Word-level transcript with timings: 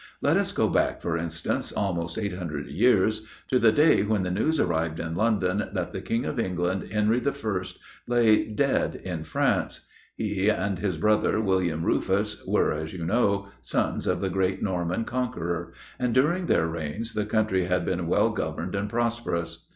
Let 0.19 0.35
us 0.35 0.51
go 0.51 0.67
back, 0.67 0.99
for 0.99 1.15
instance, 1.15 1.71
almost 1.71 2.17
eight 2.17 2.33
hundred 2.33 2.65
years, 2.65 3.27
to 3.49 3.59
the 3.59 3.71
day 3.71 4.01
when 4.01 4.23
the 4.23 4.31
news 4.31 4.59
arrived 4.59 4.99
in 4.99 5.13
London 5.13 5.69
that 5.73 5.93
the 5.93 6.01
King 6.01 6.25
of 6.25 6.39
England, 6.39 6.89
Henry 6.91 7.21
I., 7.23 7.63
lay 8.07 8.47
dead 8.47 8.95
in 8.95 9.23
France. 9.23 9.81
He 10.15 10.49
and 10.49 10.79
his 10.79 10.97
brother, 10.97 11.39
William 11.39 11.83
Rufus, 11.83 12.43
were, 12.47 12.73
as 12.73 12.93
you 12.93 13.05
know, 13.05 13.49
sons 13.61 14.07
of 14.07 14.21
the 14.21 14.29
great 14.31 14.63
Norman 14.63 15.03
Conqueror, 15.05 15.71
and 15.99 16.15
during 16.15 16.47
their 16.47 16.65
reigns 16.65 17.13
the 17.13 17.27
country 17.27 17.65
had 17.65 17.85
been 17.85 18.07
well 18.07 18.31
governed 18.31 18.73
and 18.73 18.89
prosperous. 18.89 19.67